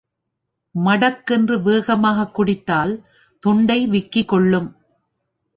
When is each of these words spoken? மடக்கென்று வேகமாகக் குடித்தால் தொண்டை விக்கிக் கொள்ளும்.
மடக்கென்று 0.75 1.61
வேகமாகக் 1.61 2.33
குடித்தால் 2.33 2.93
தொண்டை 3.39 3.87
விக்கிக் 3.87 4.27
கொள்ளும். 4.27 4.69